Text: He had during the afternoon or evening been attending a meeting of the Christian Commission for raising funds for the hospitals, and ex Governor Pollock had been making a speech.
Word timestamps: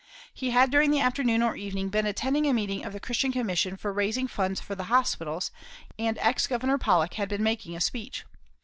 He 0.33 0.49
had 0.49 0.71
during 0.71 0.89
the 0.89 0.99
afternoon 0.99 1.43
or 1.43 1.55
evening 1.55 1.89
been 1.89 2.07
attending 2.07 2.47
a 2.47 2.53
meeting 2.53 2.83
of 2.83 2.91
the 2.91 2.99
Christian 2.99 3.31
Commission 3.31 3.77
for 3.77 3.93
raising 3.93 4.27
funds 4.27 4.59
for 4.59 4.73
the 4.73 4.85
hospitals, 4.85 5.51
and 5.99 6.17
ex 6.21 6.47
Governor 6.47 6.79
Pollock 6.79 7.13
had 7.13 7.29
been 7.29 7.43
making 7.43 7.75
a 7.75 7.81
speech. 7.81 8.25